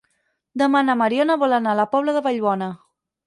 Demà 0.61 0.79
na 0.85 0.95
Mariona 1.01 1.35
vol 1.43 1.53
anar 1.57 1.75
a 1.75 1.79
la 1.81 1.87
Pobla 1.93 2.15
de 2.17 2.25
Vallbona. 2.29 2.73